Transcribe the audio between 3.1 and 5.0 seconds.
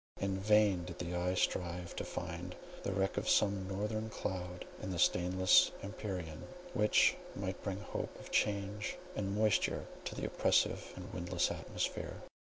of some northern cloud in the